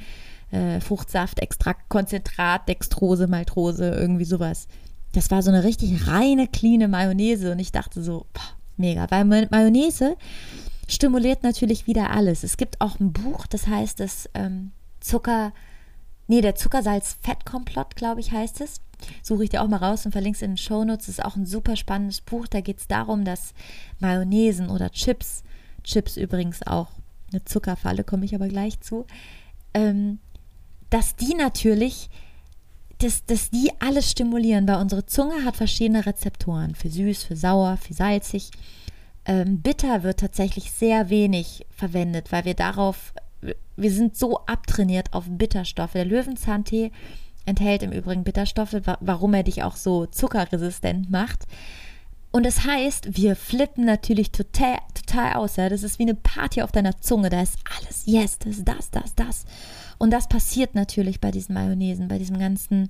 [0.52, 4.68] äh, Fruchtsaft, Extrakt, Konzentrat, Dextrose, Maltrose, irgendwie sowas
[5.12, 9.24] das war so eine richtig reine, cleane Mayonnaise und ich dachte so, boah, mega, weil
[9.24, 10.16] Mayonnaise
[10.88, 12.42] stimuliert natürlich wieder alles.
[12.44, 15.52] Es gibt auch ein Buch, das heißt das ähm, Zucker,
[16.26, 18.80] nee, der Zuckersalz-Fett-Komplott, glaube ich, heißt es.
[19.22, 21.06] Suche ich dir auch mal raus und verlinke es in den Shownotes.
[21.06, 22.46] Das ist auch ein super spannendes Buch.
[22.46, 23.54] Da geht es darum, dass
[23.98, 25.42] Mayonnaisen oder Chips,
[25.84, 26.88] Chips übrigens auch
[27.32, 29.06] eine Zuckerfalle, komme ich aber gleich zu,
[29.72, 30.18] ähm,
[30.90, 32.10] dass die natürlich
[33.02, 37.76] dass, dass die alles stimulieren, weil unsere Zunge hat verschiedene Rezeptoren für süß, für sauer,
[37.76, 38.50] für salzig.
[39.24, 43.12] Ähm, bitter wird tatsächlich sehr wenig verwendet, weil wir darauf,
[43.76, 45.92] wir sind so abtrainiert auf Bitterstoffe.
[45.92, 46.92] Der Löwenzahntee
[47.46, 51.46] enthält im Übrigen Bitterstoffe, warum er dich auch so zuckerresistent macht.
[52.32, 55.56] Und das heißt, wir flippen natürlich total, total aus.
[55.56, 55.68] Ja?
[55.68, 57.28] Das ist wie eine Party auf deiner Zunge.
[57.28, 59.44] Da ist alles, yes, das ist das, das, das.
[60.00, 62.88] Und das passiert natürlich bei diesen Mayonnaisen, bei diesem ganzen,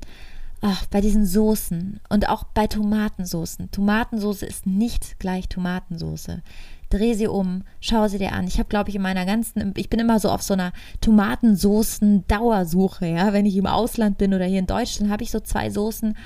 [0.60, 3.72] ach, bei diesen Soßen und auch bei Tomatensoßen.
[3.72, 6.40] Tomatensoße ist nicht gleich Tomatensoße.
[6.88, 8.46] Dreh sie um, schau sie dir an.
[8.46, 13.06] Ich habe, glaube ich, in meiner ganzen, ich bin immer so auf so einer Tomatensoßen-Dauersuche,
[13.06, 13.32] ja.
[13.32, 16.16] Wenn ich im Ausland bin oder hier in Deutschland, habe ich so zwei Soßen.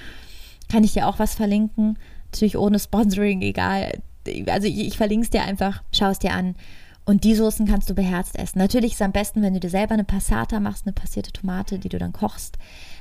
[0.71, 1.99] Kann ich dir auch was verlinken?
[2.27, 4.03] Natürlich ohne Sponsoring, egal.
[4.49, 6.57] Also ich, ich verlinke es dir einfach, schau es dir an.
[7.05, 8.59] Und die Soßen kannst du beherzt essen.
[8.59, 11.79] Natürlich ist es am besten, wenn du dir selber eine Passata machst, eine passierte Tomate,
[11.79, 12.57] die du dann kochst.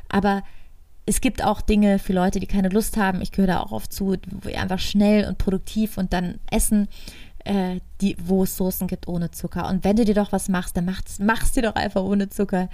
[0.10, 0.44] Aber
[1.06, 3.22] es gibt auch Dinge für Leute, die keine Lust haben.
[3.22, 6.88] Ich gehöre da auch oft zu, wo wir einfach schnell und produktiv und dann essen,
[7.46, 9.68] äh, die, wo es Soßen gibt ohne Zucker.
[9.70, 12.70] Und wenn du dir doch was machst, dann machst, machst dir doch einfach ohne Zucker.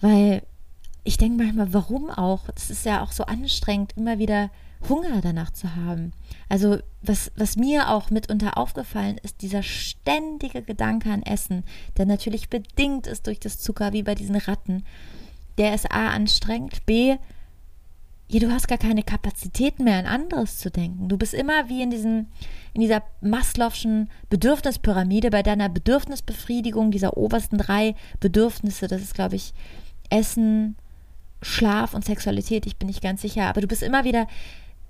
[0.00, 0.42] Weil
[1.04, 2.48] ich denke manchmal, warum auch?
[2.54, 4.50] Das ist ja auch so anstrengend, immer wieder
[4.88, 6.12] Hunger danach zu haben.
[6.48, 11.64] Also was, was mir auch mitunter aufgefallen ist, dieser ständige Gedanke an Essen,
[11.96, 14.84] der natürlich bedingt ist durch das Zucker, wie bei diesen Ratten,
[15.56, 17.16] der ist A anstrengend, B,
[18.30, 21.08] ja, du hast gar keine Kapazitäten mehr, an anderes zu denken.
[21.08, 22.26] Du bist immer wie in diesem,
[22.74, 29.54] in dieser Maslow'schen Bedürfnispyramide, bei deiner Bedürfnisbefriedigung dieser obersten drei Bedürfnisse, das ist, glaube ich,
[30.10, 30.76] Essen,
[31.42, 34.26] Schlaf und Sexualität, ich bin nicht ganz sicher, aber du bist immer wieder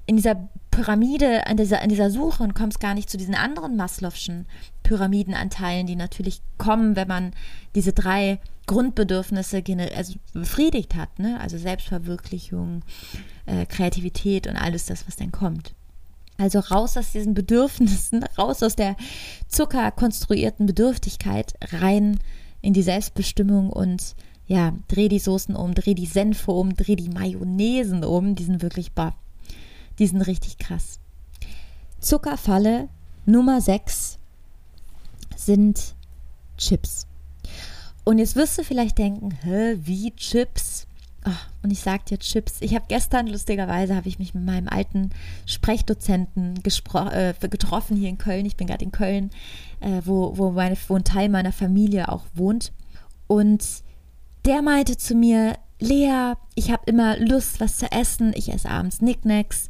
[0.06, 3.78] in dieser Pyramide, an dieser, an dieser Suche und kommst gar nicht zu diesen anderen
[3.78, 4.46] Maslow'schen
[4.82, 7.32] Pyramidenanteilen, die natürlich kommen, wenn man
[7.74, 9.62] diese drei Grundbedürfnisse
[9.94, 11.38] also befriedigt hat, ne?
[11.40, 12.84] also Selbstverwirklichung,
[13.46, 15.74] äh, Kreativität und alles das, was dann kommt.
[16.38, 18.96] Also raus aus diesen Bedürfnissen, raus aus der
[19.48, 22.18] zuckerkonstruierten Bedürftigkeit, rein
[22.61, 24.14] in die Selbstbestimmung und
[24.48, 28.62] ja, dreh die Soßen um, dreh die Senfe um, dreh die Mayonnaisen um, die sind
[28.62, 29.14] wirklich bah,
[29.98, 30.98] die sind richtig krass.
[32.00, 32.88] Zuckerfalle
[33.26, 34.18] Nummer 6
[35.37, 35.94] sind
[36.56, 37.06] Chips.
[38.04, 40.87] Und jetzt wirst du vielleicht denken, hä, wie Chips?
[41.26, 41.30] Oh,
[41.62, 42.56] und ich sag dir Chips.
[42.61, 45.11] Ich habe gestern, lustigerweise, habe ich mich mit meinem alten
[45.44, 48.46] Sprechdozenten äh, getroffen hier in Köln.
[48.46, 49.30] Ich bin gerade in Köln,
[49.80, 52.72] äh, wo, wo, meine, wo ein Teil meiner Familie auch wohnt.
[53.26, 53.62] Und
[54.48, 58.32] der meinte zu mir, Lea, ich habe immer Lust, was zu essen.
[58.34, 59.68] Ich esse abends Nicknacks.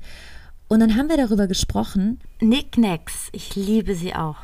[0.68, 2.20] Und dann haben wir darüber gesprochen.
[2.40, 4.36] Nicknacks, ich liebe sie auch.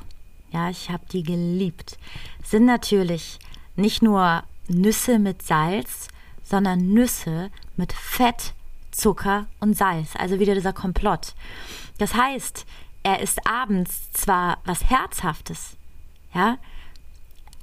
[0.51, 1.99] Ja, ich habe die geliebt.
[2.43, 3.39] Sind natürlich
[3.77, 6.09] nicht nur Nüsse mit Salz,
[6.43, 8.55] sondern Nüsse mit Fett,
[8.91, 10.17] Zucker und Salz.
[10.19, 11.35] Also wieder dieser Komplott.
[11.99, 12.67] Das heißt,
[13.05, 15.77] er ist abends zwar was Herzhaftes,
[16.35, 16.59] ja,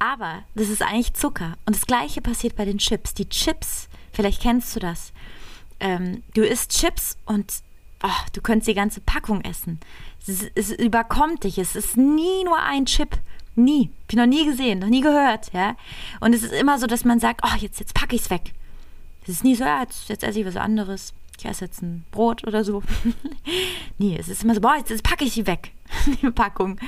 [0.02, 1.58] aber das ist eigentlich Zucker.
[1.68, 3.14] Und das gleiche passiert bei den Chips.
[3.14, 5.14] Die Chips, vielleicht kennst du das.
[5.80, 7.54] Ähm, du isst Chips und
[8.02, 9.80] oh, du könntest die ganze Packung essen.
[10.26, 11.60] Es, es, überkommt dich.
[11.60, 13.20] Es ist nie nur ein Chip.
[13.56, 13.92] Nie.
[14.02, 15.76] Hab ich noch nie gesehen, noch nie gehört, ja.
[16.20, 18.54] Und es ist immer so, dass man sagt, oh, jetzt, jetzt packe ich es weg.
[19.22, 21.14] Es ist nie so, ja, jetzt, jetzt esse ich was anderes.
[21.38, 22.82] Ich esse jetzt ein Brot oder so.
[24.00, 25.74] nee, es ist immer so, boah, jetzt, jetzt packe ich sie weg,
[26.24, 26.80] die Packung.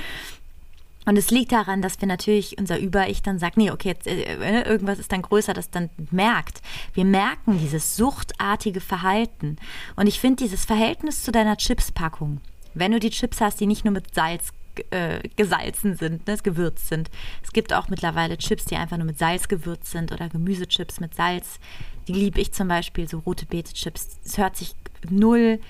[1.04, 4.62] Und es liegt daran, dass wir natürlich unser Über-Ich dann sagt, nee, okay, jetzt, äh,
[4.62, 6.60] irgendwas ist dann größer, das dann merkt.
[6.94, 9.56] Wir merken dieses suchtartige Verhalten.
[9.96, 12.40] Und ich finde dieses Verhältnis zu deiner Chips-Packung,
[12.74, 14.52] wenn du die Chips hast, die nicht nur mit Salz
[14.90, 17.10] äh, gesalzen sind, ne, gewürzt sind.
[17.42, 21.14] Es gibt auch mittlerweile Chips, die einfach nur mit Salz gewürzt sind oder Gemüsechips mit
[21.14, 21.60] Salz.
[22.08, 24.18] Die liebe ich zum Beispiel, so rote Beete-Chips.
[24.24, 24.74] Es hört sich
[25.08, 25.60] null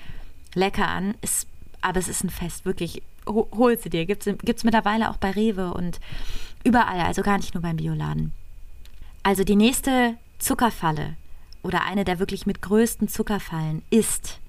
[0.55, 1.47] lecker an, ist,
[1.81, 3.03] aber es ist ein Fest, wirklich.
[3.27, 4.05] Hol sie dir.
[4.05, 5.99] Gibt es mittlerweile auch bei Rewe und
[6.63, 8.33] überall, also gar nicht nur beim Bioladen.
[9.23, 11.15] Also die nächste Zuckerfalle
[11.63, 14.39] oder eine der wirklich mit größten Zuckerfallen ist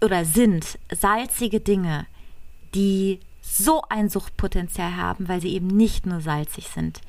[0.00, 2.06] oder sind salzige Dinge,
[2.74, 7.00] die so ein Suchtpotenzial haben, weil sie eben nicht nur salzig sind,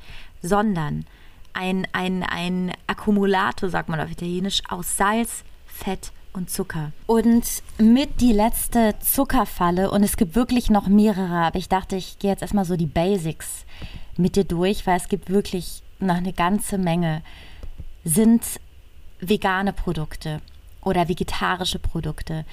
[0.42, 1.06] sondern
[1.52, 6.92] ein, ein, ein Akkumulator, sagt man auf Italienisch, aus Salz, Fett und Zucker.
[7.06, 7.44] Und
[7.78, 12.30] mit die letzte Zuckerfalle, und es gibt wirklich noch mehrere, aber ich dachte, ich gehe
[12.30, 13.64] jetzt erstmal so die Basics
[14.16, 17.22] mit dir durch, weil es gibt wirklich noch eine ganze Menge,
[18.04, 18.42] sind
[19.20, 20.40] vegane Produkte
[20.82, 22.44] oder vegetarische Produkte.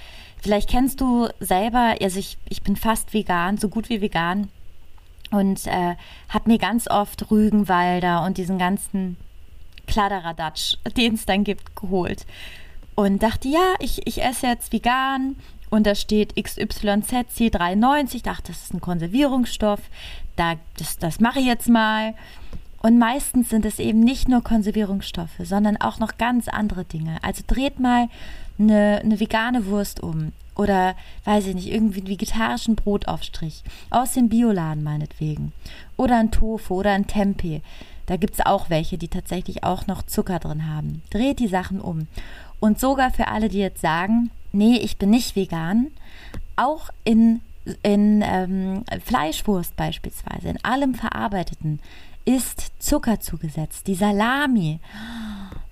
[0.41, 4.49] Vielleicht kennst du selber, also ich, ich bin fast vegan, so gut wie vegan
[5.31, 5.95] und äh,
[6.29, 9.17] habe mir ganz oft Rügenwalder und diesen ganzen
[9.87, 12.25] Kladderadatsch, den es dann gibt, geholt.
[12.95, 15.35] Und dachte, ja, ich, ich esse jetzt vegan
[15.69, 16.75] und da steht XYZ
[17.35, 18.15] C93.
[18.15, 19.79] Ich dachte, das ist ein Konservierungsstoff.
[20.35, 22.13] Da, das, das mache ich jetzt mal.
[22.83, 27.17] Und meistens sind es eben nicht nur Konservierungsstoffe, sondern auch noch ganz andere Dinge.
[27.23, 28.09] Also dreht mal
[28.59, 34.29] eine, eine vegane Wurst um oder, weiß ich nicht, irgendwie einen vegetarischen Brotaufstrich aus dem
[34.29, 35.53] Bioladen meinetwegen
[35.97, 37.61] oder ein Tofu oder ein Tempeh.
[38.05, 41.01] Da gibt es auch welche, die tatsächlich auch noch Zucker drin haben.
[41.09, 42.07] Dreht die Sachen um.
[42.63, 45.87] Und sogar für alle, die jetzt sagen, nee, ich bin nicht vegan,
[46.55, 47.41] auch in,
[47.81, 51.81] in ähm, Fleischwurst beispielsweise, in allem Verarbeiteten,
[52.23, 53.87] ist Zucker zugesetzt.
[53.87, 54.79] Die Salami.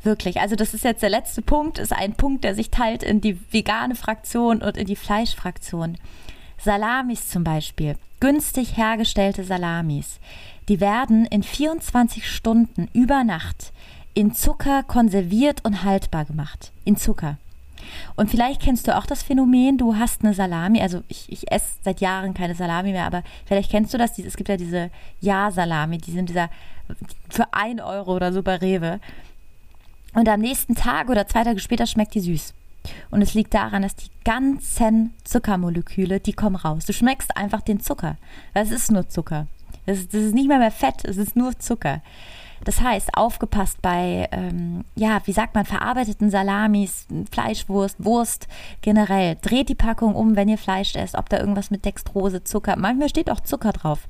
[0.04, 0.42] Wirklich.
[0.42, 3.40] Also das ist jetzt der letzte Punkt, ist ein Punkt, der sich teilt in die
[3.54, 5.98] vegane Fraktion und in die Fleischfraktion.
[6.58, 10.20] Salamis zum Beispiel, günstig hergestellte Salamis,
[10.68, 13.72] die werden in 24 Stunden über Nacht
[14.13, 16.71] in Zucker konserviert und haltbar gemacht.
[16.86, 17.38] In Zucker.
[18.15, 21.76] Und vielleicht kennst du auch das Phänomen, du hast eine Salami, also ich, ich esse
[21.84, 25.97] seit Jahren keine Salami mehr, aber vielleicht kennst du das, es gibt ja diese Ja-Salami,
[25.97, 26.50] die sind dieser
[27.30, 29.00] für ein Euro oder so bei Rewe.
[30.13, 32.54] Und am nächsten Tag oder zwei Tage später schmeckt die süß.
[33.12, 36.86] Und es liegt daran, dass die ganzen Zuckermoleküle, die kommen raus.
[36.86, 38.17] Du schmeckst einfach den Zucker.
[38.54, 39.47] Das ist nur Zucker.
[39.86, 42.02] Das ist, das ist nicht mehr mehr Fett, es ist nur Zucker.
[42.63, 48.47] Das heißt, aufgepasst bei, ähm, ja, wie sagt man, verarbeiteten Salamis, Fleischwurst, Wurst
[48.82, 49.38] generell.
[49.41, 53.10] Dreht die Packung um, wenn ihr Fleisch esst, ob da irgendwas mit Dextrose, Zucker, manchmal
[53.10, 54.08] steht auch Zucker drauf.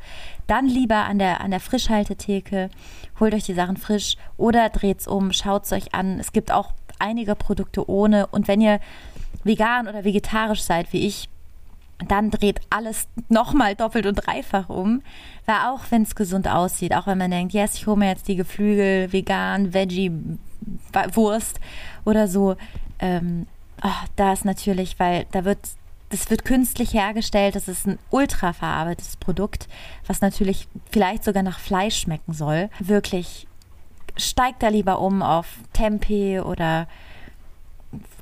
[0.47, 2.69] Dann lieber an der, an der Frischhaltetheke,
[3.19, 6.19] holt euch die Sachen frisch oder dreht's um, schaut's euch an.
[6.19, 8.79] Es gibt auch einige Produkte ohne und wenn ihr
[9.43, 11.29] vegan oder vegetarisch seid, wie ich,
[12.07, 15.01] dann dreht alles nochmal doppelt und dreifach um.
[15.45, 18.27] Weil auch wenn es gesund aussieht, auch wenn man denkt, yes, ich hole mir jetzt
[18.27, 20.11] die Geflügel, vegan, Veggie,
[21.13, 21.59] Wurst
[22.05, 22.55] oder so,
[22.99, 23.47] ähm,
[23.83, 25.59] oh, da ist natürlich, weil da wird,
[26.09, 29.67] das wird künstlich hergestellt, das ist ein ultra verarbeitetes Produkt,
[30.07, 32.69] was natürlich vielleicht sogar nach Fleisch schmecken soll.
[32.79, 33.47] Wirklich
[34.17, 36.87] steigt da lieber um auf Tempeh oder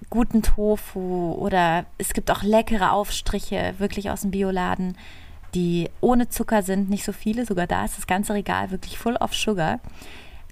[0.09, 4.97] guten Tofu oder es gibt auch leckere Aufstriche, wirklich aus dem Bioladen,
[5.53, 9.15] die ohne Zucker sind, nicht so viele, sogar da ist das ganze Regal wirklich full
[9.17, 9.79] of sugar.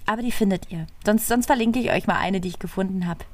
[0.06, 0.88] Aber die findet ihr.
[1.06, 3.26] Sonst, sonst verlinke ich euch mal eine, die ich gefunden habe.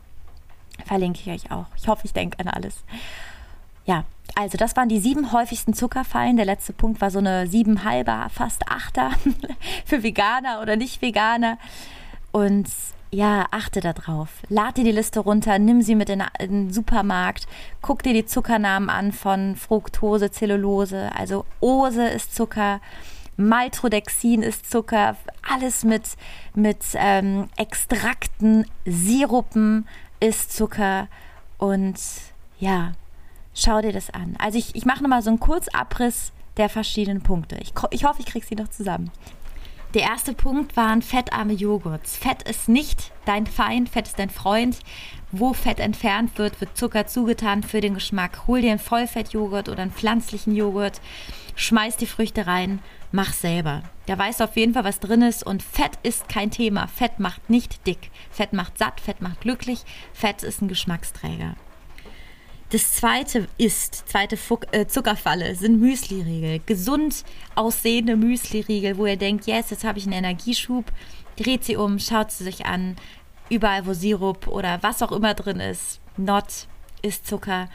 [0.85, 1.67] Verlinke ich euch auch.
[1.77, 2.83] Ich hoffe, ich denke an alles.
[3.85, 4.05] Ja,
[4.35, 6.35] also das waren die sieben häufigsten Zuckerfallen.
[6.35, 9.11] Der letzte Punkt war so eine sieben halber, fast achter
[9.85, 11.59] für Veganer oder Nicht-Veganer.
[12.31, 12.67] Und
[13.13, 14.29] ja, achte darauf.
[14.49, 17.47] Lad dir die Liste runter, nimm sie mit in, den Supermarkt,
[17.81, 21.11] guck dir die Zuckernamen an von Fructose, Zellulose.
[21.15, 22.81] Also Ose ist Zucker,
[23.37, 25.15] Maltodexin ist Zucker,
[25.47, 26.03] alles mit,
[26.55, 29.87] mit ähm, Extrakten, Sirupen
[30.19, 31.07] ist Zucker
[31.59, 31.99] und
[32.59, 32.93] ja,
[33.53, 34.35] schau dir das an.
[34.39, 37.57] Also ich, ich mache nochmal so einen Kurzabriss der verschiedenen Punkte.
[37.61, 39.11] Ich, ich hoffe, ich kriege sie noch zusammen.
[39.93, 42.17] Der erste Punkt waren fettarme Joghurts.
[42.17, 44.79] Fett ist nicht dein Feind, Fett ist dein Freund.
[45.31, 48.47] Wo Fett entfernt wird, wird Zucker zugetan für den Geschmack.
[48.47, 50.99] Hol dir einen Vollfettjoghurt oder einen pflanzlichen Joghurt,
[51.55, 52.79] schmeiß die Früchte rein,
[53.11, 53.83] mach selber.
[54.07, 56.87] Da weißt du auf jeden Fall, was drin ist und Fett ist kein Thema.
[56.87, 58.09] Fett macht nicht dick.
[58.31, 59.83] Fett macht satt, Fett macht glücklich.
[60.11, 61.55] Fett ist ein Geschmacksträger.
[62.73, 66.59] Das zweite ist, zweite Fuck, äh, Zuckerfalle sind Müsli-Riegel.
[66.65, 70.85] Gesund aussehende Müsli-Riegel, wo ihr denkt, yes, jetzt habe ich einen Energieschub.
[71.35, 72.95] Dreht sie um, schaut sie sich an.
[73.47, 76.67] Überall, wo Sirup oder was auch immer drin ist, Not
[77.03, 77.69] ist Zucker.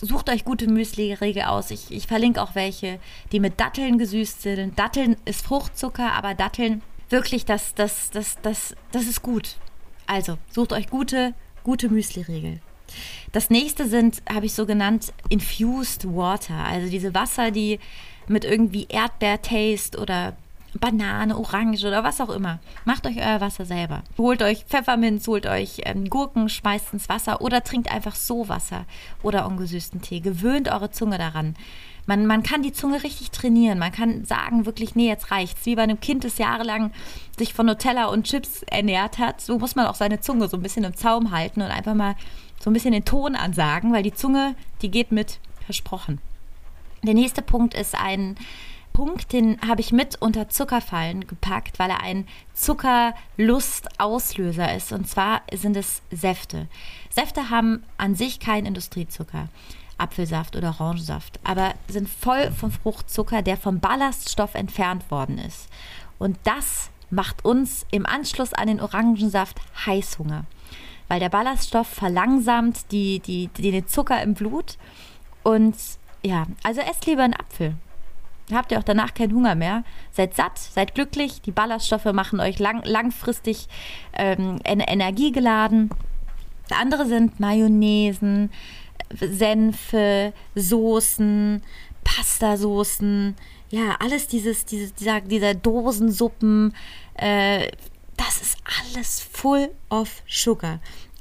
[0.00, 1.70] Sucht euch gute Müsli-Riegel aus.
[1.70, 2.98] Ich, ich verlinke auch welche,
[3.32, 4.78] die mit Datteln gesüßt sind.
[4.78, 9.56] Datteln ist Fruchtzucker, aber Datteln wirklich, das, das, das, das, das ist gut.
[10.06, 12.62] Also, sucht euch gute, gute Müsli-Riegel.
[13.32, 16.54] Das nächste sind, habe ich so genannt, Infused Water.
[16.54, 17.78] Also diese Wasser, die
[18.28, 20.34] mit irgendwie Erdbeer-Taste oder
[20.78, 22.60] Banane, Orange oder was auch immer.
[22.84, 24.02] Macht euch euer Wasser selber.
[24.16, 28.84] Holt euch Pfefferminz, holt euch ähm, Gurken, schmeißt ins Wasser oder trinkt einfach so Wasser
[29.22, 30.20] oder ungesüßten Tee.
[30.20, 31.56] Gewöhnt eure Zunge daran.
[32.06, 33.78] Man, man kann die Zunge richtig trainieren.
[33.78, 35.66] Man kann sagen, wirklich, nee, jetzt reicht's.
[35.66, 36.92] Wie bei einem Kind, das jahrelang
[37.36, 40.62] sich von Nutella und Chips ernährt hat, so muss man auch seine Zunge so ein
[40.62, 42.14] bisschen im Zaum halten und einfach mal
[42.60, 46.20] so ein bisschen den Ton ansagen, weil die Zunge, die geht mit, versprochen.
[47.02, 48.36] Der nächste Punkt ist ein
[48.92, 54.92] Punkt, den habe ich mit unter Zuckerfallen gepackt, weil er ein Zuckerlustauslöser ist.
[54.92, 56.66] Und zwar sind es Säfte.
[57.08, 59.48] Säfte haben an sich keinen Industriezucker.
[59.96, 65.68] Apfelsaft oder Orangensaft, aber sind voll von Fruchtzucker, der vom Ballaststoff entfernt worden ist.
[66.18, 70.46] Und das macht uns im Anschluss an den Orangensaft Heißhunger
[71.10, 74.78] weil der Ballaststoff verlangsamt die, die, den Zucker im Blut.
[75.42, 75.74] Und
[76.22, 77.74] ja, also esst lieber einen Apfel.
[78.52, 79.82] Habt ihr auch danach keinen Hunger mehr.
[80.12, 81.42] Seid satt, seid glücklich.
[81.42, 83.66] Die Ballaststoffe machen euch lang, langfristig
[84.12, 85.90] ähm, energiegeladen.
[86.70, 88.52] Andere sind Mayonnaisen,
[89.12, 91.60] Senfe, Soßen,
[92.04, 93.34] Pastasoßen,
[93.70, 96.72] ja, alles dieses, dieses dieser, dieser Dosensuppen,
[97.14, 97.68] äh,
[98.20, 100.80] das ist alles full of sugar.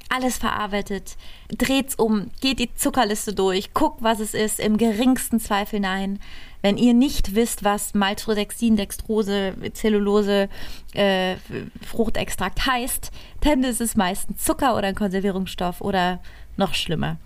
[0.09, 1.15] Alles verarbeitet.
[1.55, 6.19] Dreht's um, geht die Zuckerliste durch, guckt, was es ist, im geringsten Zweifel nein.
[6.61, 10.49] Wenn ihr nicht wisst, was Maltodexin, Dextrose, Zellulose,
[10.93, 11.37] äh,
[11.85, 16.19] Fruchtextrakt heißt, dann ist es meistens Zucker oder ein Konservierungsstoff oder
[16.57, 17.17] noch schlimmer.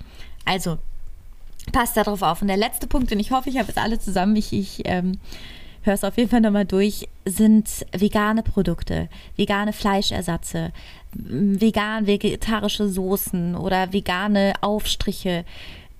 [0.46, 0.78] Also,
[1.72, 2.42] passt darauf auf.
[2.42, 4.36] Und der letzte Punkt, und ich hoffe, ich habe es alle zusammen.
[4.36, 5.20] Ich, ich ähm,
[5.84, 10.72] hör es auf jeden Fall nochmal durch, sind vegane Produkte, vegane Fleischersatze,
[11.14, 15.46] vegan, vegetarische Soßen oder vegane Aufstriche.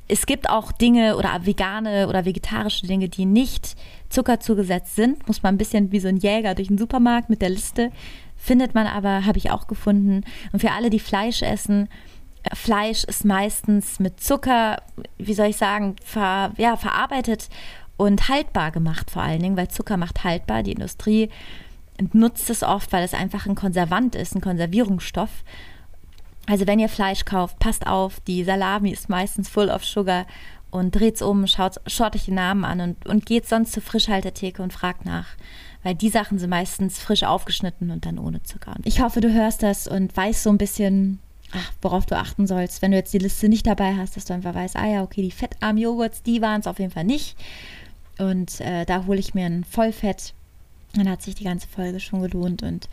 [0.08, 3.76] Es gibt auch Dinge oder vegane oder vegetarische Dinge, die nicht
[4.10, 5.28] Zucker zugesetzt sind.
[5.28, 7.92] Muss man ein bisschen wie so ein Jäger durch den Supermarkt mit der Liste.
[8.36, 10.24] Findet man aber, habe ich auch gefunden.
[10.52, 11.88] Und für alle, die Fleisch essen,
[12.44, 14.82] äh, Fleisch ist meistens mit Zucker,
[15.18, 17.50] wie soll ich sagen, ver, ja, verarbeitet
[18.04, 20.64] und haltbar gemacht vor allen Dingen, weil Zucker macht haltbar.
[20.64, 21.30] Die Industrie
[22.12, 25.44] nutzt es oft, weil es einfach ein Konservant ist, ein Konservierungsstoff.
[26.48, 30.26] Also wenn ihr Fleisch kauft, passt auf, die Salami ist meistens full of sugar
[30.72, 34.62] und dreht's um, schaut, schaut euch den Namen an und, und geht sonst zur Frischhaltertheke
[34.62, 35.28] und fragt nach.
[35.84, 38.76] Weil die Sachen sind meistens frisch aufgeschnitten und dann ohne Zucker.
[38.84, 41.20] Ich hoffe, du hörst das und weißt so ein bisschen,
[41.52, 42.82] ach, worauf du achten sollst.
[42.82, 45.22] Wenn du jetzt die Liste nicht dabei hast, dass du einfach weißt, ah ja, okay,
[45.22, 47.38] die fettarmen Joghurts, die waren es auf jeden Fall nicht.
[48.20, 50.34] Und äh, da hole ich mir ein Vollfett.
[50.96, 52.64] Dann hat sich die ganze Folge schon gelohnt.
[52.64, 52.88] Und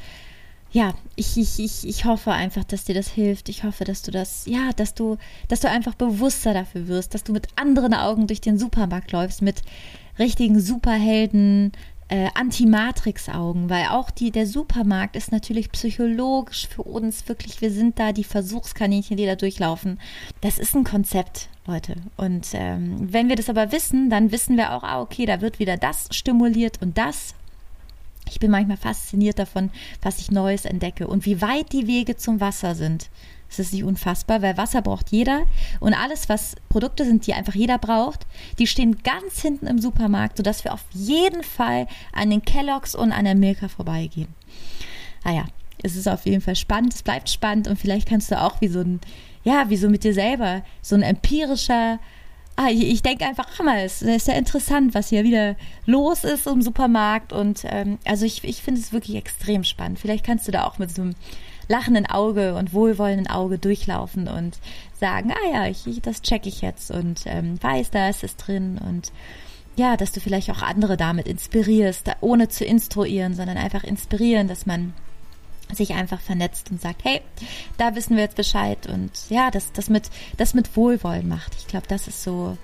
[0.73, 3.49] ja, ich, ich, ich, ich hoffe einfach, dass dir das hilft.
[3.49, 5.17] Ich hoffe, dass du das, ja, dass du,
[5.49, 9.43] dass du einfach bewusster dafür wirst, dass du mit anderen Augen durch den Supermarkt läufst,
[9.43, 9.63] mit
[10.19, 11.73] richtigen Superhelden,
[12.11, 17.99] äh, Anti-Matrix-Augen, weil auch die, der Supermarkt ist natürlich psychologisch für uns wirklich, wir sind
[17.99, 20.01] da die Versuchskaninchen, die da durchlaufen.
[20.41, 21.97] Das ist ein Konzept, Leute.
[22.17, 25.59] Und ähm, wenn wir das aber wissen, dann wissen wir auch, ah, okay, da wird
[25.59, 27.35] wieder das stimuliert und das.
[28.29, 29.71] Ich bin manchmal fasziniert davon,
[30.03, 33.09] was ich Neues entdecke und wie weit die Wege zum Wasser sind.
[33.49, 35.45] Das ist nicht unfassbar, weil Wasser braucht jeder
[35.81, 38.25] und alles, was Produkte sind, die einfach jeder braucht,
[38.61, 43.11] die stehen ganz hinten im Supermarkt, sodass wir auf jeden Fall an den Kelloggs und
[43.11, 44.29] an der Milka vorbeigehen.
[45.25, 45.53] Naja, ah
[45.83, 48.69] es ist auf jeden Fall spannend, es bleibt spannend und vielleicht kannst du auch wie
[48.69, 49.01] so ein,
[49.45, 51.99] ja, wie so mit dir selber, so ein empirischer
[52.61, 56.25] ah, ich, ich denke einfach, ach mal, es ist ja interessant, was hier wieder los
[56.25, 57.33] ist im Supermarkt.
[57.33, 59.99] Und ähm, also ich, ich finde es wirklich extrem spannend.
[59.99, 61.15] Vielleicht kannst du da auch mit so einem
[61.69, 64.59] lachenden Auge und wohlwollenden Auge durchlaufen und
[64.99, 68.37] sagen, ah ja, ich, ich das checke ich jetzt und ähm, weiß, da ist es
[68.37, 69.13] drin und
[69.77, 74.67] ja, dass du vielleicht auch andere damit inspirierst, ohne zu instruieren, sondern einfach inspirieren, dass
[74.67, 74.93] man
[75.75, 77.21] sich einfach vernetzt und sagt, hey,
[77.79, 81.55] da wissen wir jetzt Bescheid und ja, das, das mit, das mit Wohlwollen macht.
[81.59, 82.57] Ich glaube, das ist so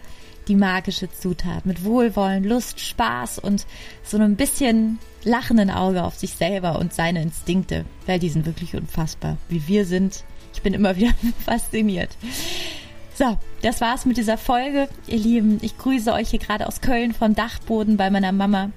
[0.48, 1.66] die magische Zutat.
[1.66, 3.66] Mit Wohlwollen, Lust, Spaß und
[4.04, 8.74] so ein bisschen lachenden Auge auf sich selber und seine Instinkte, weil die sind wirklich
[8.76, 9.36] unfassbar.
[9.48, 10.24] Wie wir sind.
[10.54, 12.16] Ich bin immer wieder fasziniert.
[13.14, 15.58] So, das war's mit dieser Folge, ihr Lieben.
[15.62, 18.70] Ich grüße euch hier gerade aus Köln vom Dachboden bei meiner Mama.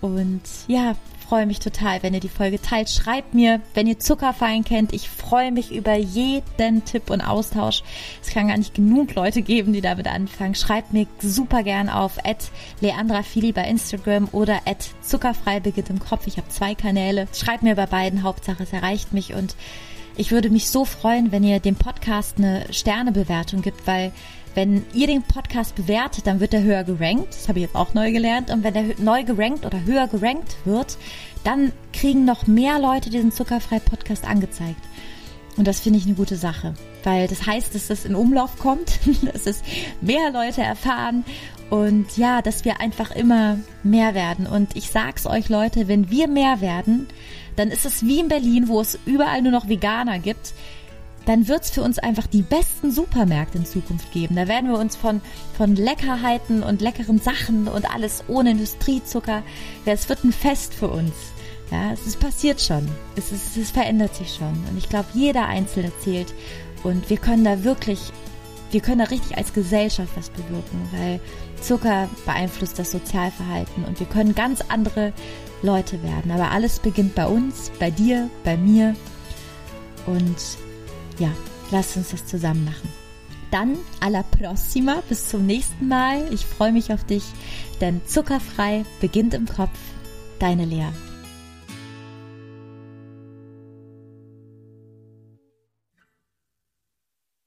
[0.00, 0.96] Und ja,
[1.32, 2.90] freue mich total, wenn ihr die Folge teilt.
[2.90, 4.92] Schreibt mir, wenn ihr Zuckerfallen kennt.
[4.92, 7.82] Ich freue mich über jeden Tipp und Austausch.
[8.22, 10.54] Es kann gar nicht genug Leute geben, die damit anfangen.
[10.54, 12.18] Schreibt mir super gern auf
[12.82, 14.60] leandrafili bei Instagram oder
[15.00, 16.26] zuckerfrei im Kopf.
[16.26, 17.26] Ich habe zwei Kanäle.
[17.32, 18.24] Schreibt mir bei beiden.
[18.24, 19.56] Hauptsache, es erreicht mich und
[20.18, 24.12] ich würde mich so freuen, wenn ihr dem Podcast eine Sternebewertung gibt, weil
[24.54, 27.28] wenn ihr den Podcast bewertet, dann wird er höher gerankt.
[27.30, 28.50] Das habe ich jetzt auch neu gelernt.
[28.50, 30.98] Und wenn er neu gerankt oder höher gerankt wird,
[31.44, 34.82] dann kriegen noch mehr Leute diesen Zuckerfrei-Podcast angezeigt.
[35.56, 36.74] Und das finde ich eine gute Sache,
[37.04, 39.00] weil das heißt, dass das in Umlauf kommt,
[39.32, 39.62] dass es
[40.00, 41.24] mehr Leute erfahren
[41.68, 44.46] und ja, dass wir einfach immer mehr werden.
[44.46, 47.06] Und ich sag's euch, Leute, wenn wir mehr werden,
[47.56, 50.54] dann ist es wie in Berlin, wo es überall nur noch Veganer gibt
[51.26, 54.36] dann wird es für uns einfach die besten Supermärkte in Zukunft geben.
[54.36, 55.20] Da werden wir uns von,
[55.56, 59.42] von Leckerheiten und leckeren Sachen und alles ohne Industriezucker,
[59.86, 61.12] ja, es wird ein Fest für uns.
[61.70, 62.86] Ja, es ist passiert schon.
[63.16, 64.52] Es, ist, es verändert sich schon.
[64.68, 66.34] Und ich glaube, jeder Einzelne zählt.
[66.82, 68.12] Und wir können da wirklich,
[68.72, 71.20] wir können da richtig als Gesellschaft was bewirken, weil
[71.62, 75.12] Zucker beeinflusst das Sozialverhalten und wir können ganz andere
[75.62, 76.30] Leute werden.
[76.30, 78.96] Aber alles beginnt bei uns, bei dir, bei mir.
[80.06, 80.36] Und
[81.18, 81.30] ja,
[81.70, 82.88] lasst uns das zusammen machen.
[83.50, 86.32] Dann alla prossima, bis zum nächsten Mal.
[86.32, 87.24] Ich freue mich auf dich,
[87.80, 89.78] denn zuckerfrei beginnt im Kopf.
[90.38, 90.88] Deine Lea.